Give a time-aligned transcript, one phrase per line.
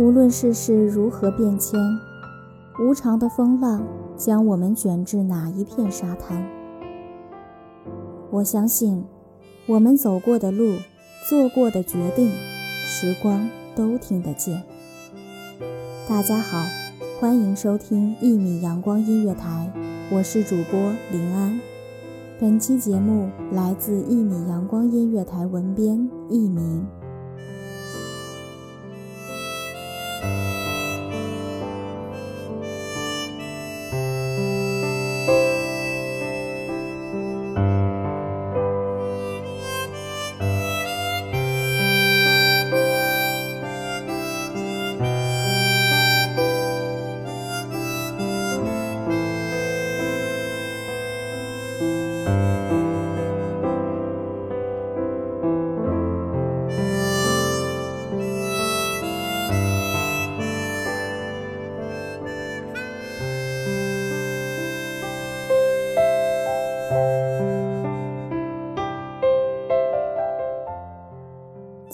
[0.00, 1.78] 无论世事如何变迁，
[2.78, 3.86] 无常的风浪
[4.16, 6.42] 将我们卷至哪一片沙滩？
[8.30, 9.04] 我相信，
[9.66, 10.72] 我们走过的路，
[11.28, 12.30] 做过的决定，
[12.86, 14.62] 时光都听得见。
[16.08, 16.64] 大家好，
[17.20, 19.70] 欢迎收听一米阳光音乐台，
[20.10, 20.80] 我是主播
[21.12, 21.60] 林安。
[22.40, 26.86] 本期节目来自一米阳光音乐台文编一鸣。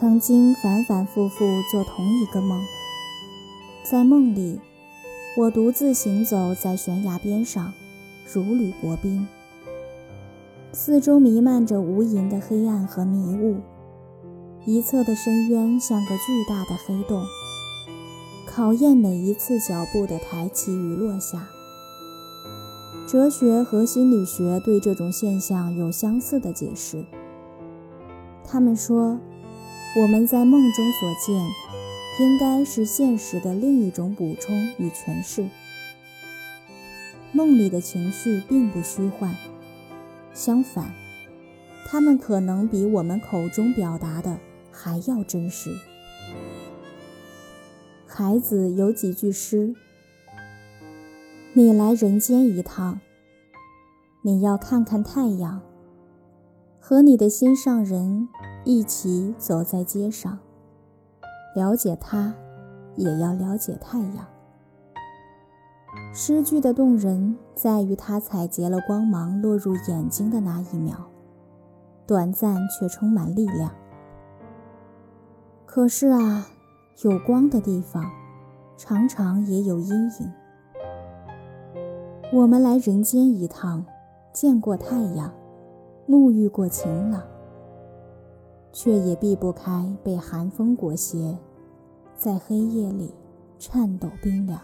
[0.00, 2.58] 曾经反反复复做同一个梦，
[3.82, 4.58] 在梦里，
[5.36, 7.70] 我独自行走在悬崖边上，
[8.32, 9.28] 如履薄冰。
[10.72, 13.58] 四周弥漫着无垠的黑暗和迷雾，
[14.64, 17.22] 一侧的深渊像个巨大的黑洞，
[18.46, 21.46] 考验每一次脚步的抬起与落下。
[23.06, 27.04] 哲学和心理学对这种现象有相似的解释，
[28.42, 29.18] 他们说。
[29.96, 31.36] 我们在梦中所见，
[32.20, 35.48] 应该是现实的另一种补充与诠释。
[37.32, 39.34] 梦里的情绪并不虚幻，
[40.32, 40.94] 相反，
[41.88, 44.38] 他们可能比我们口中表达的
[44.70, 45.76] 还要真实。
[48.06, 49.74] 孩子有几句诗
[51.54, 53.00] ：“你来人间一趟，
[54.22, 55.60] 你要看看太阳，
[56.90, 58.28] 和你的心上人。”
[58.64, 60.38] 一起走在街上，
[61.54, 62.34] 了解他，
[62.94, 64.26] 也要了解太阳。
[66.12, 70.94] 诗句的动人在于它采撷了光芒落入眼睛的那一秒，
[72.06, 73.72] 短暂却充满力量。
[75.64, 76.46] 可是啊，
[77.02, 78.04] 有光的地方，
[78.76, 79.88] 常常也有阴
[80.20, 80.32] 影。
[82.30, 83.86] 我们来人间一趟，
[84.34, 85.32] 见过太阳，
[86.10, 87.22] 沐浴过晴朗。
[88.72, 91.36] 却也避不开被寒风裹挟，
[92.16, 93.14] 在黑夜里
[93.60, 94.60] 颤抖冰凉。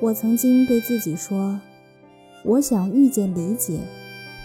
[0.00, 1.60] 我曾经对自己说
[2.44, 3.80] ：“我想遇见理解、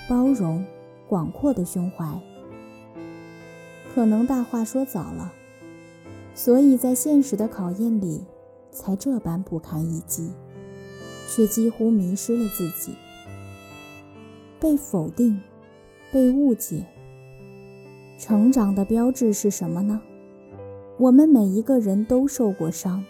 [0.10, 0.66] 包容、
[1.08, 2.20] 广阔的胸怀。”
[3.94, 5.32] 可能大话说早了，
[6.34, 8.26] 所以在现实的考验里，
[8.72, 10.32] 才这般不堪一击，
[11.28, 12.96] 却几乎迷失了自己，
[14.60, 15.40] 被否定，
[16.12, 16.86] 被误解。
[18.18, 20.02] 成长的标志是什么呢？
[20.98, 23.04] 我们每一个人都受过伤，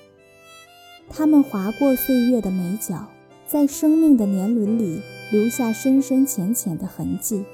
[1.08, 3.08] 他们划过岁月的眉角，
[3.46, 5.02] 在生命的年轮里
[5.32, 7.46] 留下深深浅浅的痕迹。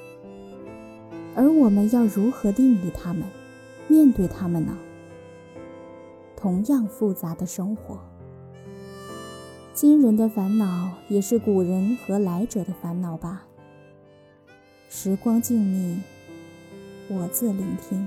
[1.34, 3.24] 而我们要如何定义他们，
[3.88, 4.76] 面对他们呢？
[6.34, 7.98] 同样复杂的生活，
[9.74, 13.44] 今人的烦恼也是古人和来者的烦恼吧。
[14.94, 15.96] 时光静谧。
[17.08, 18.06] 我自聆听。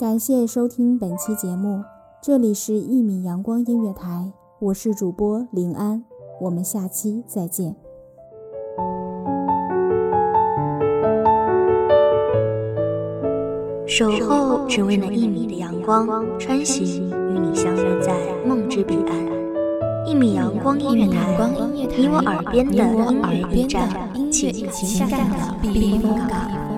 [0.00, 1.84] 感谢收听本期节目，
[2.22, 4.08] 这里是《一米阳光音乐台》，
[4.58, 6.02] 我是主播林安，
[6.40, 7.76] 我们下期再见。
[13.86, 16.08] 守候只为那一米的阳光，
[16.38, 18.16] 穿行与你相约在
[18.46, 20.06] 梦之彼岸。
[20.06, 21.36] 一米阳光音乐台，
[21.74, 23.86] 你我耳边的音乐驿站，
[24.32, 26.69] 情感的避风港。